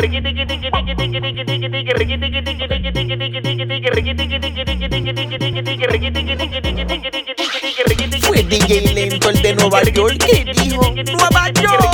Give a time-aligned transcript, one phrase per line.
[0.00, 0.08] Fue
[8.44, 11.84] DJ Lento el de Nueva York que dijo Nueva York.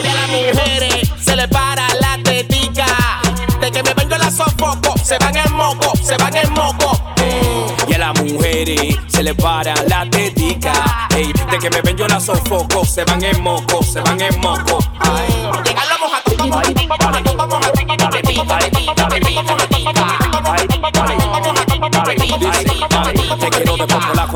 [0.00, 3.20] a las mujeres se le para la tetica.
[3.60, 6.98] De que me vengo la sofoco, se van el moco, se van el moco.
[7.86, 10.99] Y a las mujeres se le para la tetica.
[11.50, 14.38] Ey, de que me ven yo la sofoco, se van en moco, se van en
[14.40, 14.78] moco.
[16.38, 17.29] Vamos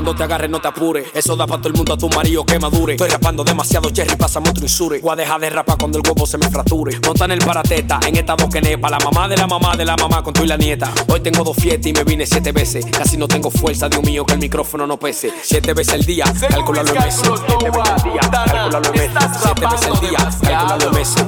[0.04, 1.06] cuando te agarre, no te apures.
[1.14, 2.92] Eso da para todo el mundo a tu marido que madure.
[2.92, 5.00] Estoy rapando demasiado cherry, pásame otro insure.
[5.00, 7.00] Voy a dejar de rapar cuando el huevo se me fracture.
[7.06, 8.90] Monta en el parateta, en esta boquenepa.
[8.90, 10.92] La mamá de la mamá de la mamá con tú y la nieta.
[11.08, 12.84] Hoy tengo dos fiestas y me vine siete veces.
[12.84, 15.32] Casi no tengo fuerza, Dios mío, que el micrófono no pese.
[15.42, 17.22] Siete veces al día, calculalo en meses.
[17.22, 19.10] Siete veces al día, calculalo en meses.
[19.42, 21.24] Siete veces al día, calculalo en meses.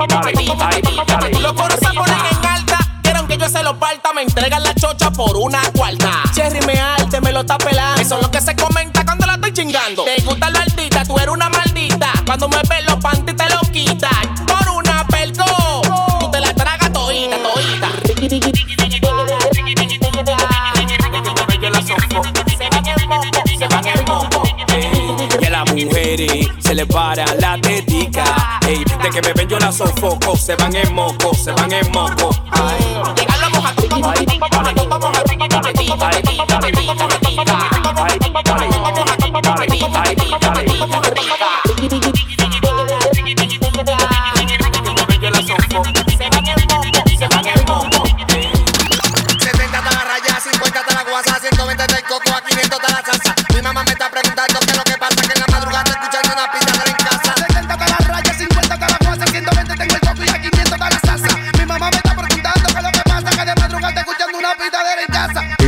[0.00, 4.74] Los coros se ponen en alta, quieren que yo se lo parta, me entregan la
[4.74, 6.22] chocha por una cuarta.
[6.34, 8.00] Cherry me alte, me lo está pelando.
[8.00, 10.04] Eso es lo que se comenta cuando la estoy chingando.
[10.04, 12.12] Te gusta la altita, tú eres una maldita.
[12.24, 14.10] Cuando me ves los panty te lo quitas.
[14.46, 15.44] Por una pelco,
[16.18, 17.88] tú te la tragas toita, toita.
[25.46, 28.49] A las mujeres se le para la tetica.
[29.00, 31.90] Ey, de que me ven yo la sofoco, se van en moco, se van en
[31.92, 32.30] moco.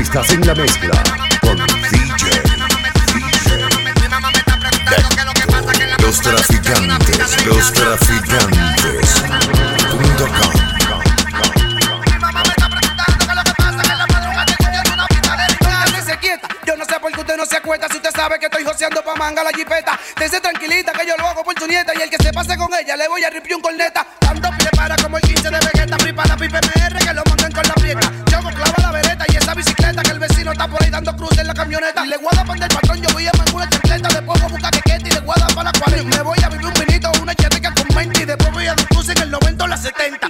[0.02, 1.02] Estás en la mezcla
[1.40, 2.42] con DJ.
[6.02, 9.22] Los traficantes, los traficantes.
[9.90, 10.72] Punto com.
[17.36, 19.98] No se acuesta, si usted sabe que estoy joseando pa' manga la jipeta.
[20.16, 22.68] Desde tranquilita que yo lo hago por su nieta y el que se pase con
[22.74, 24.06] ella le voy a ripio un corneta.
[24.20, 26.60] Dando pie para como el 15 de Vegeta, fripa la pipe
[30.62, 32.04] está por ahí dando cruz en la camioneta.
[32.04, 34.70] Le guarda para el patrón, yo voy a mandar una chancleta, después voy a buscar
[34.70, 36.04] quequete y le guarda para la cual.
[36.04, 38.86] Me voy a vivir un vinito, una chetica con 20 y después voy a dar
[39.08, 40.21] en el 90 o la 70.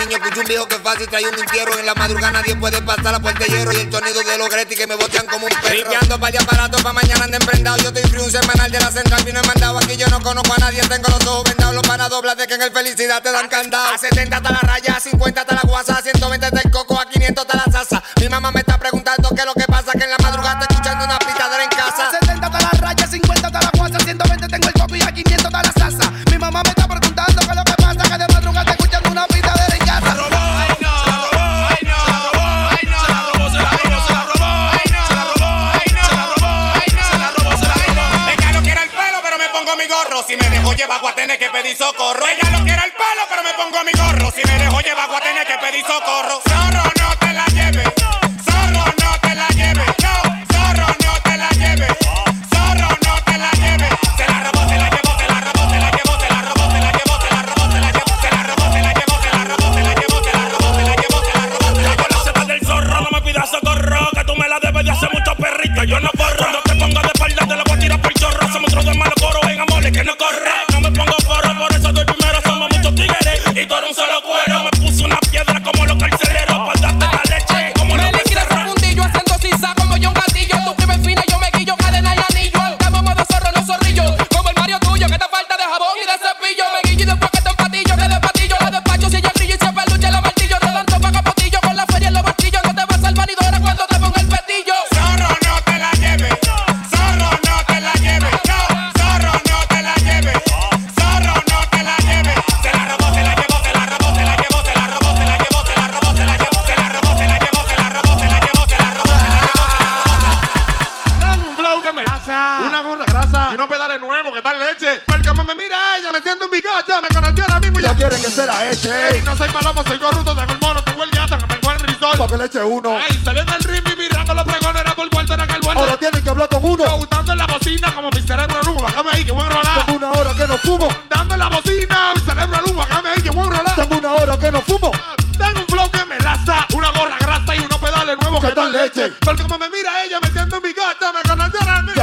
[0.00, 1.78] Niño escucho un viejo que fácil trae un entierro.
[1.78, 3.72] En la madrugada nadie puede pasar la puerta de hierro.
[3.72, 5.74] Y el sonido de los Gretti que me botean como un perro.
[5.74, 7.76] Limpiando para allá aparato para mañana ande emprendado.
[7.78, 9.24] Yo estoy frío un semanal de la central.
[9.24, 10.80] Vino mandado aquí, yo no conozco a nadie.
[10.82, 13.94] Tengo los ojos vendados, los panas doblas de que en el felicidad te dan candado.
[13.94, 17.06] A 70 está la raya, a 50 está la guasa, 120 está el coco, a
[17.06, 18.02] 500 está la salsa.
[18.20, 19.69] Mi mamá me está preguntando qué es lo que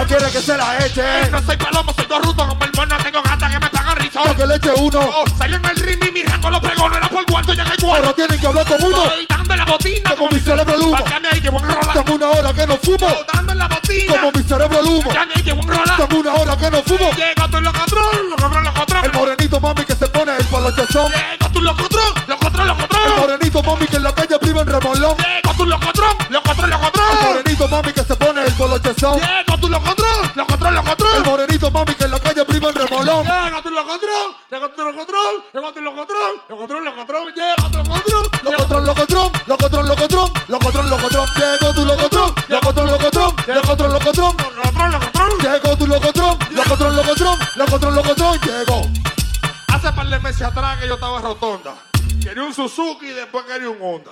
[0.08, 1.30] quieren que se la eche.
[1.32, 4.36] No soy palomo, soy corrupto como el mono, tengo gata que me Pa' risol.
[4.36, 5.00] que le eche uno.
[5.00, 7.78] Oh, salí en el ritmo y mirando los pregones, era por cuarto, ya que hay
[7.80, 8.06] cuatro.
[8.06, 9.04] Ahora tienen que hablar con uno.
[9.06, 10.90] Estoy dando en la bocina Como mi cerebro.
[10.92, 11.94] Bájame ahí, que voy a rolar.
[11.94, 13.08] Tengo una hora que no fumo.
[13.34, 15.02] Dando en la bocina Como mi cerebro.
[15.06, 15.98] Bájame ahí, que voy a rolar.
[16.08, 17.12] Tengo una hora que no fumo.
[17.16, 19.06] Llega tu locotrón, locotrón, locotrón.
[19.06, 21.12] El morenito mami que se pone el polochezón.
[21.12, 23.20] Llega tu locotrón, locotrón, El locotrón.
[23.20, 25.16] morenito mami que en la calle prima en remolón.
[47.58, 48.82] Locotrón, locotrón, llegó.
[49.68, 51.76] Hace par de meses atrás que yo estaba rotonda.
[52.22, 54.12] Quería un Suzuki y después quería un Honda.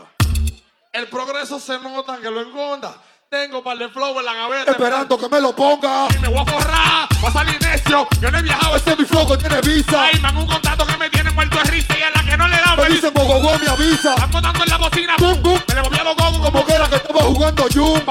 [0.91, 2.95] El progreso se nota que lo engonda.
[3.29, 4.71] Tengo par de flow en la gaveta.
[4.71, 6.07] Esperando que me lo ponga.
[6.15, 8.07] Y me voy a forrar, voy a salir necio.
[8.21, 10.03] Yo no he viajado Ese es mi flow que tiene visa.
[10.03, 12.47] Ay, man, un contacto que me tiene muerto de risa y a la que no
[12.47, 12.93] le da Me dice.
[12.95, 14.13] dicen Bogogó me avisa.
[14.13, 15.59] Estamos dando en la bocina, Bum, bum.
[15.67, 18.01] Me le volví a los gogos Como como que era que estaba jugando Jun.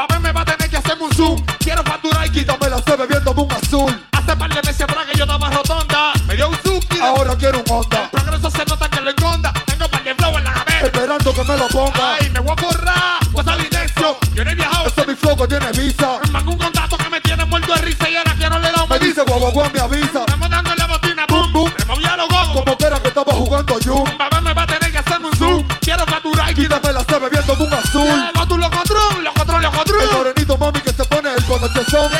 [7.44, 8.04] Quiero un Honda.
[8.04, 9.52] El progreso se nota que lo engonda.
[9.66, 10.86] Tengo par de flow en la gaveta.
[10.86, 12.16] Esperando que me lo ponga.
[12.18, 14.16] Ay, me voy a forrar, voy a salir necio.
[14.34, 14.86] Yo no he viajado.
[14.86, 16.18] Ese es mi flow que tiene visa.
[16.30, 18.86] Man, un contacto que me tiene muerto de risa y ahora que no le da
[18.86, 20.20] Me dice Bogogó me avisa.
[20.20, 21.72] Estamos dando la bocina, Bum, boom, boom.
[21.78, 22.64] Me moví a los gogos.
[22.64, 24.16] Como que era que estaba jugando Jun.
[24.16, 25.68] Papá me va a tener que hacerme un zoom.
[25.80, 26.54] Quiero facturar y.
[26.54, 28.08] Quítame la C bebiéndome un azul.
[28.08, 30.08] Llega tu locotrón, locotrón, El locotrón.
[30.14, 32.10] morenito mami que se pone el conochezón.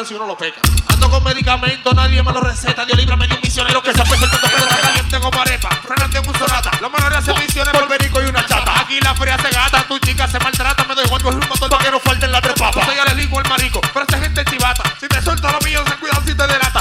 [0.00, 0.60] Se si uno lo peca.
[0.88, 2.84] Ando con medicamentos, nadie me lo receta.
[2.84, 5.68] Dios líbrame de un misionero que se apese el tanto Pero pero caliente como arepa,
[5.86, 6.70] frenante en un sonata.
[6.80, 8.80] Los menores hacen misiones por verico y una chata.
[8.80, 10.84] Aquí la feria se gata, tu chica se maltrata.
[10.84, 12.86] Me doy Juan con un montón para que no falten las tres Yo papas.
[12.86, 14.82] soy alérgico al marico, pero esta gente es chivata.
[14.98, 16.79] Si te suelto lo mío, ten cuidado si te delata.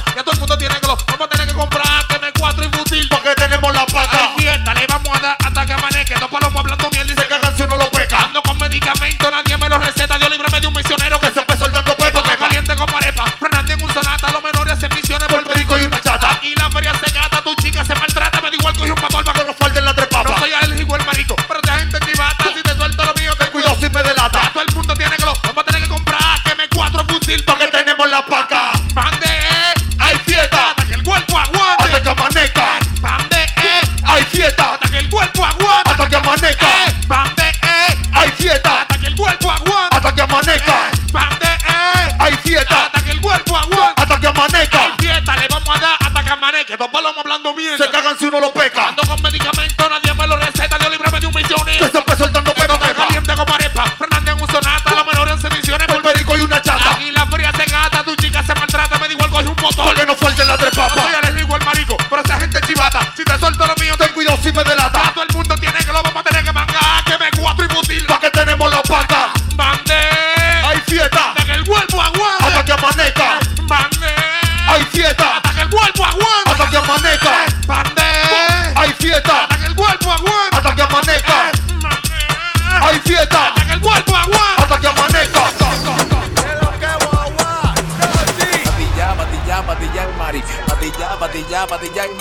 [64.43, 64.78] Mío, Ten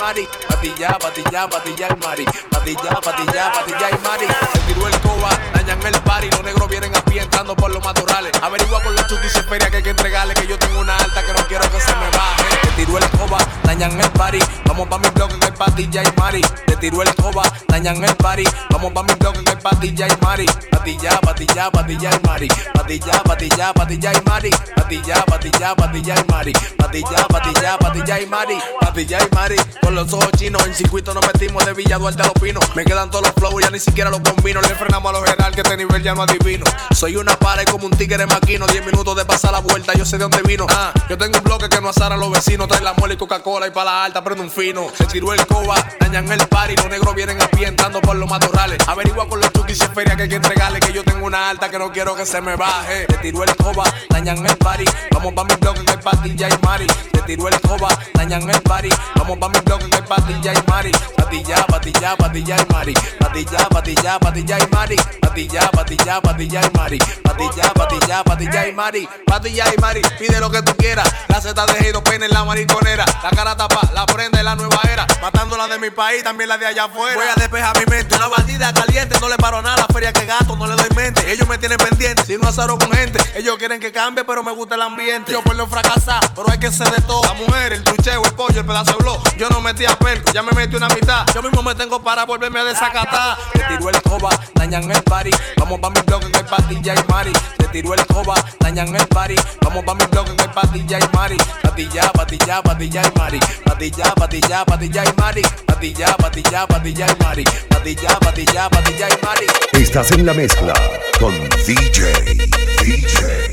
[0.09, 2.25] Patilla, patilla, patilla el mari.
[2.49, 4.25] Patilla, patilla, patilla el mari.
[4.53, 6.31] Se tiró el coba, dañan el party.
[6.31, 8.31] Los negros vienen a pie entrando por los matorrales.
[8.41, 10.33] Averigua con la chuki y feria que hay que entregarle.
[10.33, 12.43] Que yo tengo una alta que no quiero que se me baje.
[12.63, 14.39] Se tiró el coba, dañan el party.
[14.65, 16.41] Vamos pa' mi blog en el patilla y mari.
[16.65, 18.45] De tiró el coba, dañan el party.
[18.71, 20.45] Vamos pa' mi bloque que hay patilla y mari.
[20.79, 22.47] Patilla, patilla, patilla y mari.
[22.73, 24.49] Patilla, patilla, patilla y mari.
[24.77, 26.53] Patilla, patilla, patilla y mari.
[26.77, 28.57] Patilla, patilla, patilla y mari.
[28.79, 29.55] Patilla y mari.
[29.81, 32.63] Con los ojos chinos, en circuito nos metimos de Villa Duarte a los pinos.
[32.77, 34.61] Me quedan todos los flows, ya ni siquiera los combino.
[34.61, 36.63] Le frenamos a los general que este nivel ya no adivino.
[36.95, 38.65] Soy una para como un tigre maquino.
[38.65, 40.65] 10 minutos de pasar la vuelta, yo sé de dónde vino.
[40.69, 42.69] Ah, yo tengo un bloque que no asara a los vecinos.
[42.69, 44.87] Trae la mole y Coca-Cola y para la alta prende un fino.
[44.97, 46.77] Se tiró el coba, dañan el party.
[46.77, 47.69] Los negros vienen a pie
[48.01, 48.79] por los matorrales.
[48.87, 50.79] Averigua con los chuquis y feria que hay que entregarle.
[50.79, 53.05] Que yo tengo una alta que no quiero que se me baje.
[53.09, 54.85] Se tiró el coba, dañan el party.
[55.11, 56.87] Vamos pa' mi bloque que hay patilla y mari.
[57.29, 58.89] Tiró el coba, dañan el party.
[59.13, 60.91] Vamos pa' mi bloque que hay patilla y mari.
[61.15, 62.93] Patilla, patilla, patilla y mari.
[63.19, 64.95] Patilla, patilla, patilla y mari.
[65.21, 66.97] Patilla, patilla, patilla y mari.
[67.21, 69.09] Patilla, patilla, patilla y mari.
[69.27, 70.01] Patilla y mari.
[70.17, 71.07] Pide lo que tú quieras.
[71.27, 73.05] La zeta de Heido Peine en la mariconera.
[73.21, 75.05] La cara tapa, la prenda en la nueva era.
[75.21, 77.15] Matando la de mi país, también la de allá afuera.
[77.15, 78.15] Voy a despejar mi mente.
[78.15, 79.77] Una bandida caliente, no le paro nada.
[79.77, 81.31] La feria que gasto, no le doy mente.
[81.31, 82.25] Ellos me tienen pendiente.
[82.25, 85.31] Si no azaro con gente, ellos quieren que cambie, pero me gusta el ambiente.
[85.31, 87.18] Yo por lo fracasar, pero hay que ser de todo.
[87.23, 89.23] La mujer, el trucheo, el pollo, el pedazo de blog.
[89.37, 91.25] Yo no metí a perco, ya me metí una mitad.
[91.33, 93.37] Yo mismo me tengo para volverme a desacatar.
[93.53, 95.31] Se tiró el coba, dañan el party.
[95.57, 97.31] Vamos pa' mi bloque que hay patilla y mari.
[97.57, 99.35] Se tiró el coba, dañan el party.
[99.61, 101.37] Vamos pa' mi bloque que hay patilla y mari.
[101.61, 103.39] Patilla, patilla, patilla y mari.
[103.65, 105.41] Patilla, patilla, patilla y mari.
[105.65, 107.43] Patilla, patilla, patilla y mari.
[107.69, 109.45] Patilla, patilla, patilla y mari.
[109.73, 110.73] Estás en la mezcla
[111.19, 111.33] con
[111.65, 112.35] DJ,
[112.83, 113.49] DJ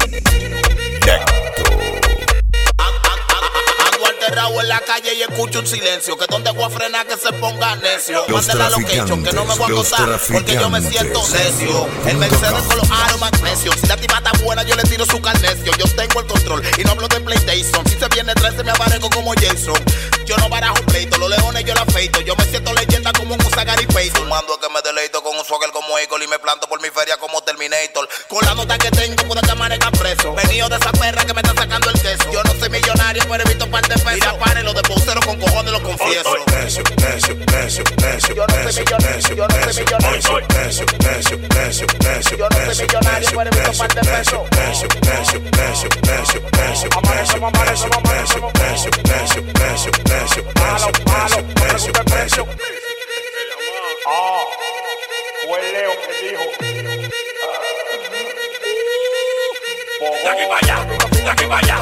[1.06, 1.45] Necto.
[4.36, 6.16] Ando alterrado en la calle y escucho un silencio.
[6.16, 8.24] Que donde voy a frenar que se ponga necio.
[8.28, 11.88] Los Mande la location que no me voy a acostar porque yo me siento necio.
[12.06, 13.72] El Mercedes con los aros magnesio.
[13.72, 15.72] Si la tipa está buena, yo le tiro su carnesio.
[15.78, 17.86] Yo tengo el control y no hablo de PlayStation.
[17.86, 19.82] Si se viene 13 me aparezco como Jason.
[20.26, 22.20] Yo no barajo pleito, los leones yo la afeito.
[22.20, 24.28] Yo me siento leyenda como un Usagari Payton.
[24.28, 27.16] Mando que me deleito con un swagger como Eagle y me planto por mi feria
[27.16, 28.08] como Terminator.
[28.28, 30.34] Con la nota que tengo puede que amanezca preso.
[30.34, 31.95] Venido de esa perra que me está sacando el
[33.16, 34.12] millonario, pero he visto par de pesos.
[34.14, 36.22] Mira, pare los de posero con cojones lo confieso.
[36.22, 37.24] Yo no soy millonario,
[38.34, 40.16] yo no soy millonario.
[42.36, 44.40] Yo no soy millonario, pero he visto par de pesos.
[46.96, 48.52] Amanecemos, amanecemos, amanecemos.
[50.56, 52.46] Malo, malo, no pregunte precio.
[54.08, 54.44] Ah,
[55.46, 56.44] fue Leo que dijo.
[59.98, 61.78] De aquí para allá, de aquí para allá,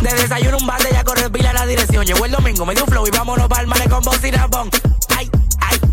[0.00, 3.06] de desayuno un ya corre pila la dirección Llegó el domingo, me dio un flow
[3.06, 4.70] y vámonos pa'l malecón, bocina, bon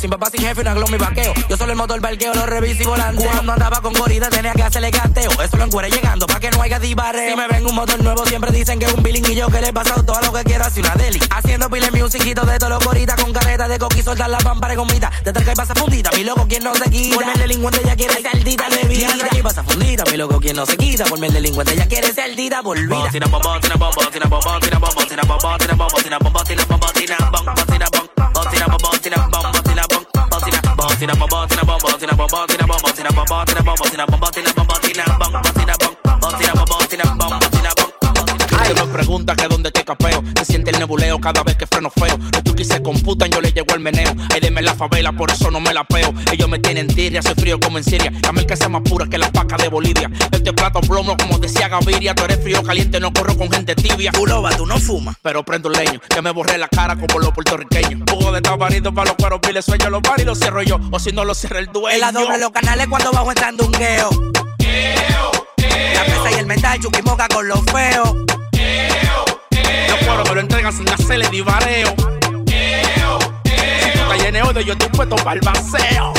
[0.00, 1.34] Sin papá, sin jefe, una glow mi vaqueo.
[1.50, 3.22] Yo solo el motor barqueo, lo reviso y volante.
[3.22, 5.30] Cuando andaba con corrida tenía que hacerle canteo.
[5.42, 7.32] Eso lo encuere llegando pa' que no haya dibarreo.
[7.32, 9.60] Si me ven un motor nuevo, siempre dicen que es un billing y yo que
[9.60, 11.20] le he pasado todo lo que quiero hacer una deli.
[11.30, 14.88] Haciendo pile musiquito de todos los coritas con carreta de coqui, soltar la pámpara con
[14.88, 15.10] gomita.
[15.22, 17.16] Te trae y pasa fundita, mi loco, quien no se quita.
[17.16, 19.08] Por el delincuente ya quiere saldita de vida.
[19.32, 21.04] Y pasa fundita, mi loco, quien no se quita.
[21.04, 23.10] Por el delincuente ya quiere saldita por vida.
[23.12, 27.16] Tina bomba, tina bomba, tina bomba, tina bomba, tina bomba, tina bomba, tina bomba, tina
[27.30, 27.59] bomba,
[31.10, 33.50] in a bubble, in a bubble, in a bubble, in a bubble, in a bubble,
[33.50, 34.29] in a bubble, in a bubble.
[40.40, 42.16] Se siente el nebuleo cada vez que freno feo.
[42.32, 44.10] Los chuquis se computan, yo le llego el meneo.
[44.32, 46.14] Ay, deme la favela, por eso no me la peo.
[46.32, 48.10] Ellos me tienen tirria, soy frío como en Siria.
[48.34, 50.10] El que sea más pura que la paca de Bolivia.
[50.32, 52.14] Este plato plomo, como decía Gaviria.
[52.14, 54.12] Tú eres frío caliente, no corro con gente tibia.
[54.12, 55.14] Tú loba, tú no fumas.
[55.20, 58.00] Pero prendo el leño, que me borré la cara como los puertorriqueños.
[58.10, 60.80] Jugo de tabarito para los cueros, piles sueño, los bares y los cierro yo.
[60.90, 61.94] O si no, los cierra el dueño.
[61.94, 64.08] En la doble los canales cuando bajo entrando un gueo.
[64.58, 68.14] La pesa y el mental, chuki moca con los feos.
[69.88, 71.88] Los cueros me lo entregan sin hacerle divareo.
[71.88, 72.04] Si
[73.92, 76.12] tú estás lleno de yo estoy puesto para el vaceo.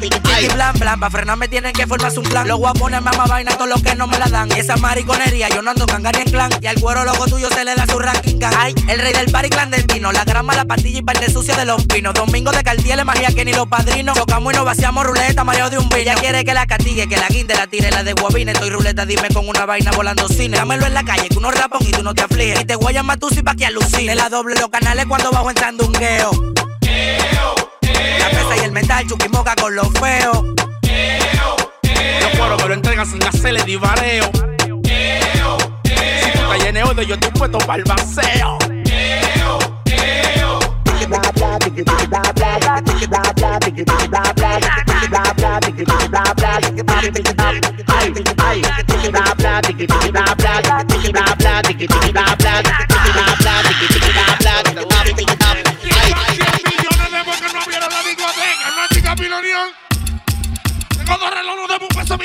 [0.00, 2.46] Plan, plan, pa' frenarme tienen que formarse un plan.
[2.46, 4.50] Los poner mamá vaina todo lo que no me la dan.
[4.52, 6.50] esa mariconería, yo no ando canga ni en clan.
[6.60, 9.50] Y al cuero loco tuyo se le da su ranking Ay, el rey del party
[9.50, 10.12] clandestino.
[10.12, 12.14] La grama, la pastilla y parte sucia de los pinos.
[12.14, 14.16] Domingo de cartier, magia que ni los padrinos.
[14.16, 15.98] Chocamos y nos vaciamos ruleta, mayo de un vino.
[15.98, 18.52] Ella quiere que la castigue, que la guinde, la tire, la de guabina.
[18.52, 20.56] Estoy ruleta, dime con una vaina volando cine.
[20.56, 22.60] Dámelo en la calle, que uno rapón y tú no te afliges.
[22.60, 24.14] Y te voy a llamar tú si pa' que alucine.
[24.14, 26.30] La doble los canales cuando bajo entrando un gueo.
[28.18, 30.44] La pesa y el metal, chuquimoca con los feos.
[30.82, 34.30] Yo puedo, pero entregas sin hacerle divareo.
[34.34, 34.80] Si tú
[36.38, 38.58] estás lleno de yo estoy puesto para el vaceo.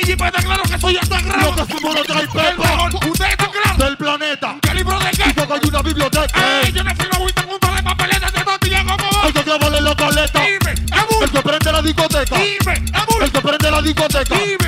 [0.04, 1.46] Mi jipeta, claro que soy hasta grande.
[1.46, 2.90] Lo que fumo lo trae Pepa.
[3.08, 3.78] Usted está claro.
[3.78, 4.58] Del planeta.
[4.62, 5.30] ¿Qué libro de qué?
[5.30, 6.62] Y que hay una biblioteca.
[6.62, 9.24] Ey, yo no tengo un par de papeletas de tortilla como vos.
[9.24, 10.42] Hay que clavarle la caleta.
[10.42, 11.24] Dime, Abul.
[11.24, 12.36] El que prende la discoteca.
[12.38, 13.24] Dime, Abul.
[13.24, 14.36] El que prende la discoteca.
[14.36, 14.63] Dime,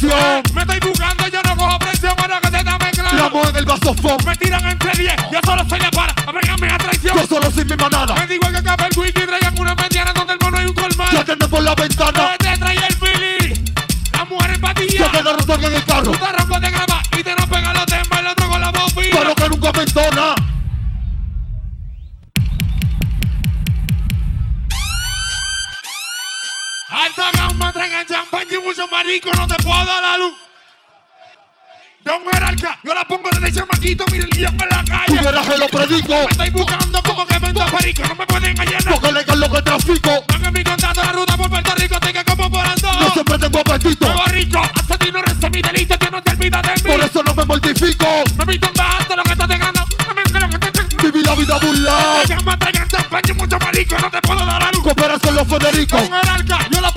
[0.00, 0.42] misión.
[0.54, 3.16] Me estoy buscando, yo no cojo presión para que te dame claro.
[3.16, 4.16] La muevo en el vaso fom.
[4.24, 6.14] Me tiran entre 10, yo solo soy la para.
[6.26, 7.16] Abréngame a traición.
[7.16, 8.14] Yo solo soy mi manada.
[8.14, 10.74] Me digo que cabe el wiki y traigan una mediana donde el mono hay un
[10.74, 11.12] colmado.
[11.12, 12.36] Ya tenés por la ventana.
[12.38, 13.64] te trae el fili.
[14.12, 14.98] La mujer en patilla.
[14.98, 16.12] Ya queda roto en el carro.
[16.12, 18.70] Tú te rompes de grama y te no pega los temas el otro con la
[18.70, 19.18] bobina.
[19.18, 20.34] Pero que nunca me entona.
[26.90, 30.34] Alta gama, traigan champán y mucho marico, no te dar la luz.
[32.04, 35.22] Don Jerarca, yo la pongo desde chamaquito, mira el guion en la calle.
[35.22, 36.14] garaje lo predico.
[36.14, 38.84] Me estoy buscando como que vendo perico, no me pueden engañar.
[38.84, 40.24] Porque legal lo que trafico.
[40.26, 42.92] Pongan mi contacto la ruta por Puerto Rico, te que como por ando.
[42.92, 44.06] No siempre tengo apetito.
[44.06, 46.96] Nuevo rico, asesino, recé mi delito, que no te olvidas de mí.
[46.96, 48.06] Por eso no me mortifico.
[48.38, 51.34] Me visto en bajo lo que estás dejando, no me lo que te Viví la
[51.34, 52.24] vida burlada.
[52.24, 52.88] Llama, traigan
[53.28, 54.82] y mucho marico, no te puedo dar la luz.
[54.82, 55.96] Coopera con los Federico.
[55.96, 56.90] Don Jerarca, yo la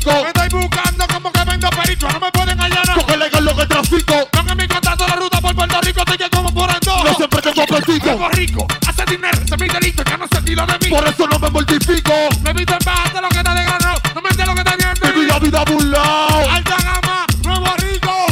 [0.00, 0.22] lo.
[0.22, 2.94] Me estoy buscando como que vendo perico, no me pueden engañar.
[2.94, 4.28] Porque legal lo que trafico.
[4.32, 7.04] Pongan mi contacto la ruta por Puerto Rico, te como por ando.
[7.04, 8.12] No siempre tengo apetito.
[8.12, 10.88] Vivo rico, hace dinero, es mi delito, ya no se tiro de mí.
[10.90, 12.12] Por eso no me mortifico.
[12.42, 14.88] Me visto en baja lo que te desgranó, no me entiendo lo que te Viví
[14.90, 15.26] entiende.
[15.26, 16.54] la vida burlada.
[16.54, 18.26] Alta gama, nuevo rico.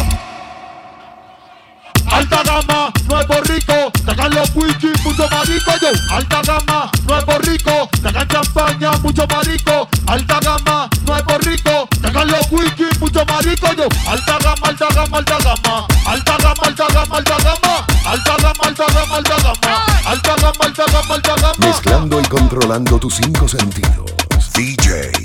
[2.10, 6.14] Alta gama, nuevo rico, sacan los whisky, mucho marico yo.
[6.14, 9.88] Alta gama, nuevo rico, sacan champaña, mucho marico.
[22.50, 24.12] Controlando tus cinco sentidos.
[24.54, 25.19] DJ, DJ,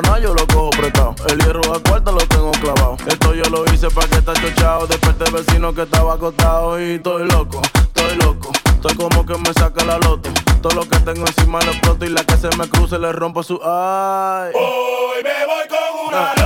[0.00, 1.14] nada, yo lo cojo prestado.
[1.28, 2.96] El hierro a cuarta lo tengo clavado.
[3.06, 4.86] Esto yo lo hice para que está chochado.
[4.86, 7.60] Desperté vecino que estaba acostado y estoy loco,
[7.94, 8.52] estoy loco.
[8.64, 10.30] Estoy como que me saca la loto.
[10.60, 13.42] Todo lo que tengo encima lo exploto y la que se me cruce le rompo
[13.42, 14.52] su ay.
[14.54, 16.41] Hoy me voy con una loca.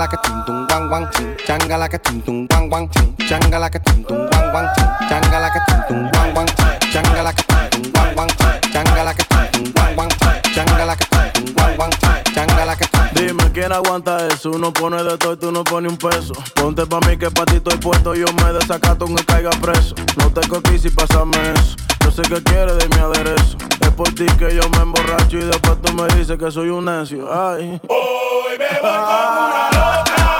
[0.00, 3.12] like a ting tung wang wang ting changa like a ting tung wang wang ting
[3.28, 6.46] changa like a ting tung wang wang ting changa like a ting tung wang wang
[6.46, 9.29] ting changa like a ting tung wang wang ting changa like a
[13.76, 14.50] aguanta eso.
[14.50, 16.32] Uno pone de todo y tú no pones un peso.
[16.54, 18.14] Ponte pa' mí que pa' ti estoy puesto.
[18.14, 19.94] Yo me desacato aunque caiga preso.
[20.16, 21.76] No te cotices y pásame eso.
[22.04, 23.56] Yo sé que quieres de mi aderezo.
[23.80, 26.84] Es por ti que yo me emborracho y después tú me dices que soy un
[26.86, 27.28] necio.
[27.32, 27.80] Ay.
[27.88, 30.39] Hoy me voy una loca.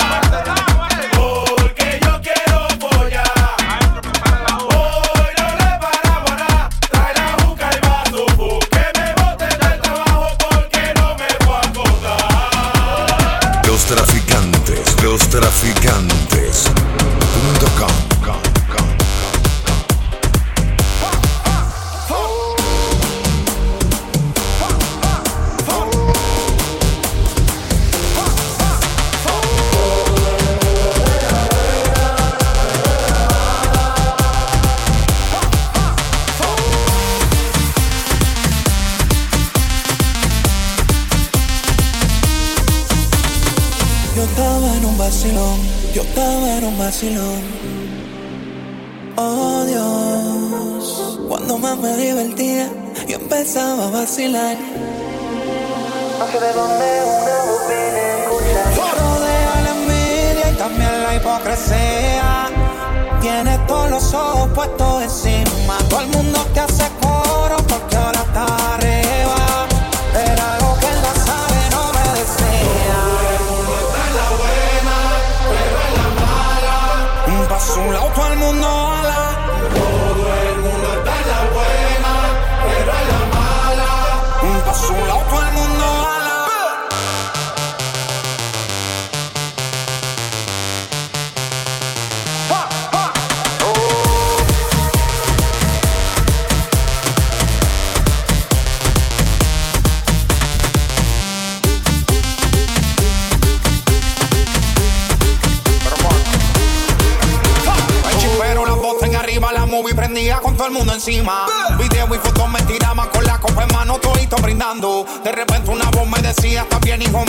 [111.03, 115.07] Video y fotos me tiraban con la copa en mano, todito brindando.
[115.25, 117.25] De repente una voz me decía, está bien, hijo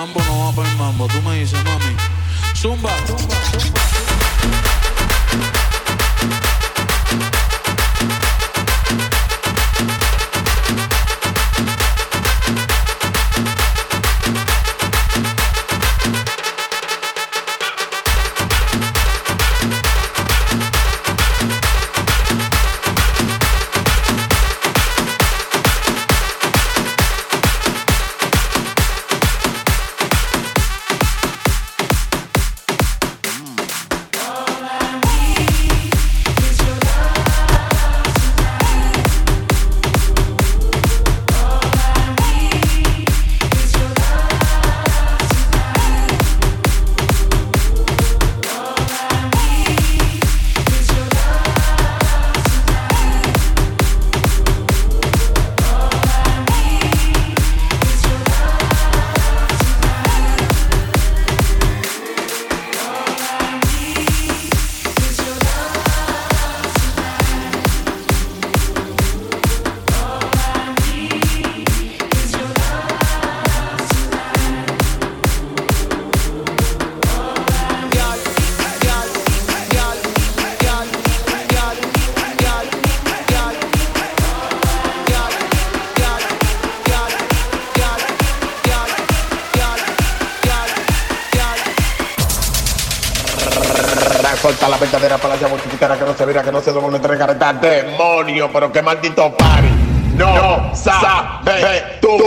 [0.00, 1.06] mambo no va para el mambo.
[1.08, 1.94] Tú me dices, mami,
[2.54, 2.90] zumba.
[3.06, 3.80] zumba, zumba.
[96.30, 97.60] mira que no se doble tres carretas.
[97.60, 99.68] Demonio, pero qué maldito party.
[100.14, 102.18] No, no sabe tú,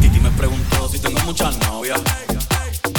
[0.00, 2.00] Titi me preguntó si tengo muchas novias.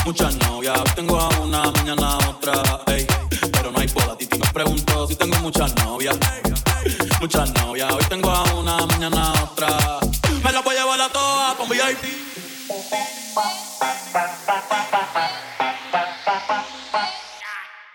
[0.05, 2.53] Muchas novias, tengo a una, mañana otra.
[2.87, 3.07] Ey.
[3.53, 6.17] Pero no hay bola, Titi me preguntó si tengo muchas novias.
[7.21, 9.69] Muchas novias, hoy tengo a una, mañana otra.
[10.43, 12.03] Me la voy a llevar a todas con VIP.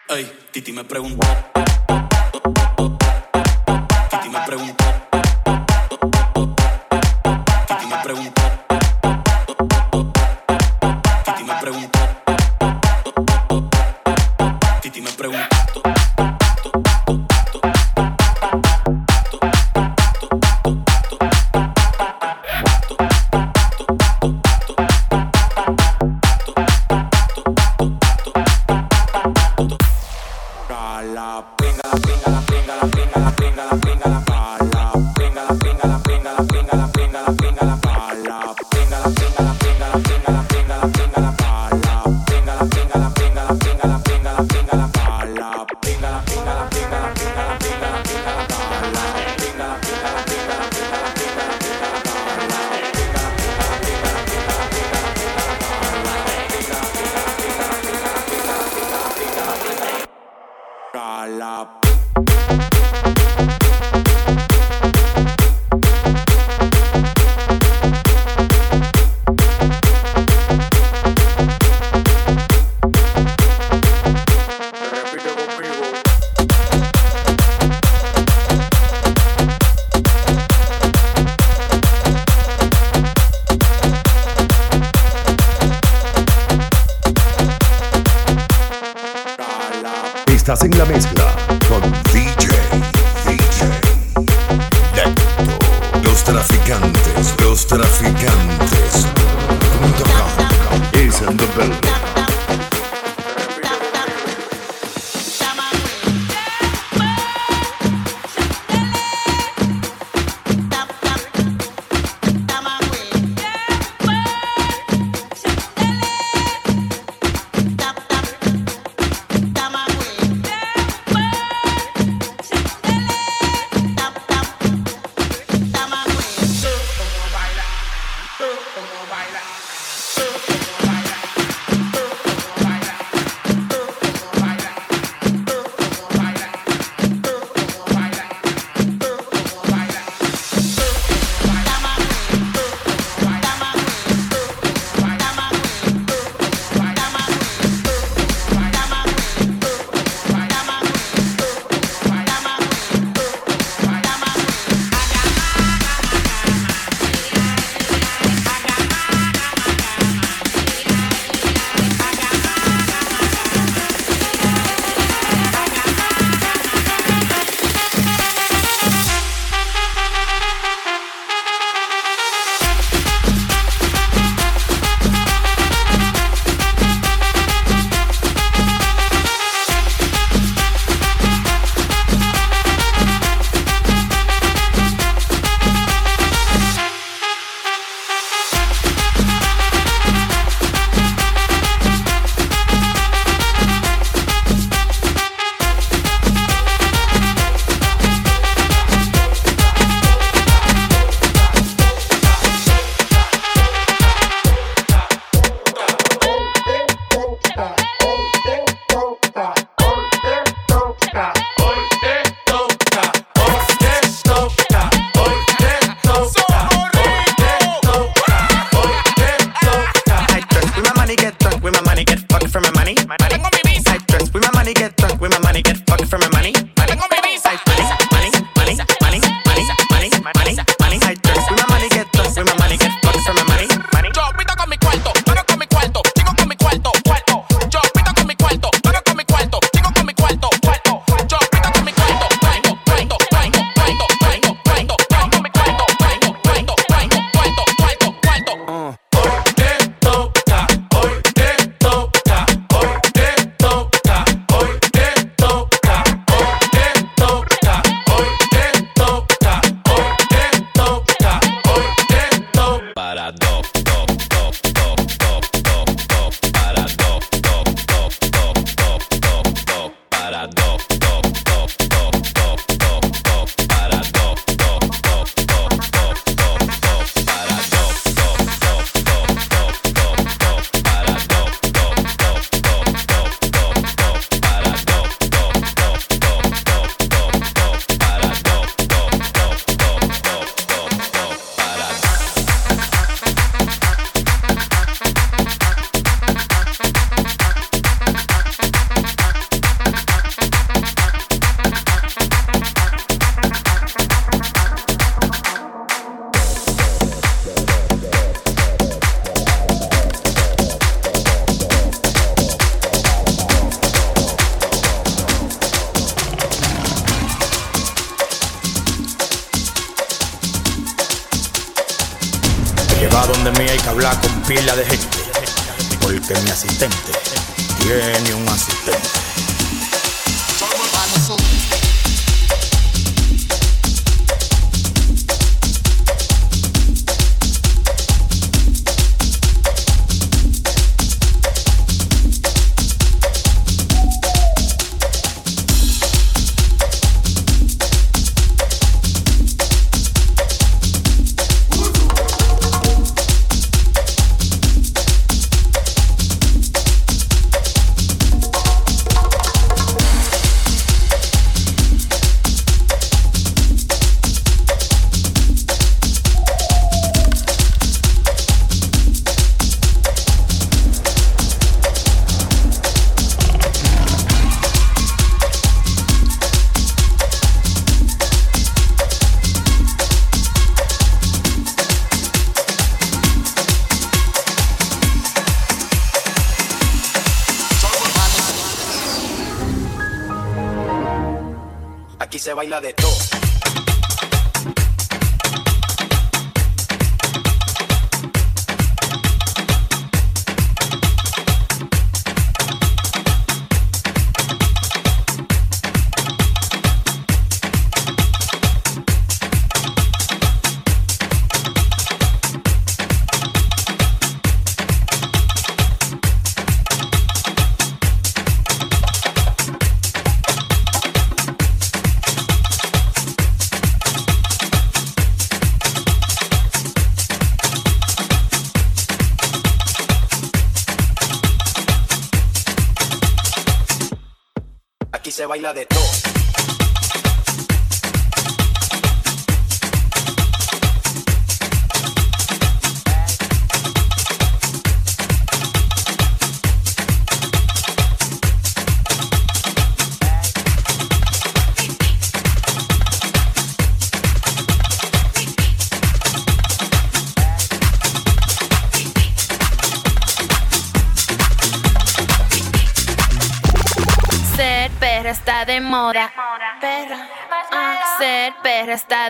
[0.09, 1.28] Ey, Titi me preguntó.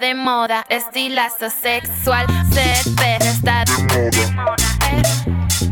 [0.01, 0.65] De moda.
[0.69, 2.27] Estilazo sexual.
[2.53, 4.57] Ser perra está de moda.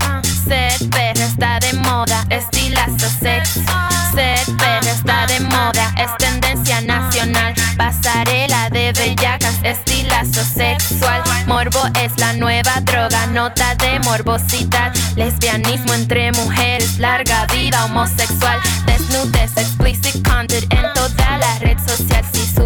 [0.01, 2.25] Ah, Ser perra está de moda.
[2.31, 3.89] Estilazo sexual.
[4.15, 5.93] Ser perra está de moda.
[5.99, 7.55] Es tendencia nacional.
[7.77, 9.57] Pasarela de bellacas.
[9.63, 11.23] Estilazo sexual.
[11.47, 13.27] Morbo es la nueva droga.
[13.27, 14.93] Nota de morbosidad.
[15.15, 16.99] Lesbianismo entre mujeres.
[16.99, 18.59] Larga vida homosexual.
[18.87, 20.67] Desnudez, explicit content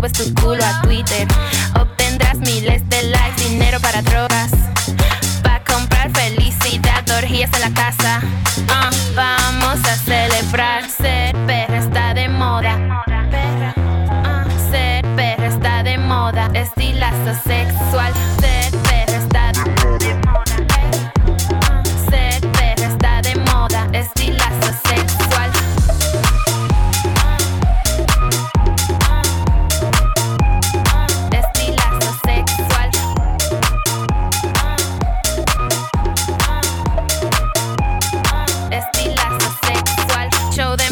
[0.00, 1.26] subes tu culo a Twitter,
[1.78, 4.50] obtendrás miles de likes, dinero para drogas.
[5.42, 8.39] Pa' comprar felicidad, orgías en la casa.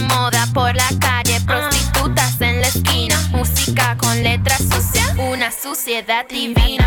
[0.02, 1.40] Moda por la calle.
[1.46, 3.16] Prostitutas en la esquina.
[3.30, 5.14] Música con letras sucias.
[5.18, 6.77] Una suciedad divina.